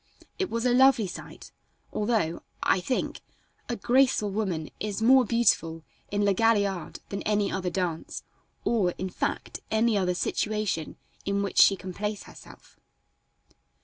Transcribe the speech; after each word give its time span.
It 0.39 0.49
was 0.49 0.65
a 0.65 0.73
lovely 0.73 1.05
sight, 1.05 1.51
although, 1.93 2.41
I 2.63 2.79
think, 2.79 3.21
a 3.69 3.75
graceful 3.75 4.31
woman 4.31 4.71
is 4.79 4.99
more 4.99 5.25
beautiful 5.25 5.83
in 6.09 6.25
La 6.25 6.33
Galliard 6.33 6.99
than 7.09 7.21
any 7.21 7.51
other 7.51 7.69
dance, 7.69 8.23
or, 8.65 8.93
in 8.97 9.09
fact, 9.11 9.59
any 9.69 9.95
other 9.99 10.15
situation 10.15 10.95
in 11.23 11.43
which 11.43 11.59
she 11.59 11.75
can 11.75 11.93
place 11.93 12.23
herself. 12.23 12.79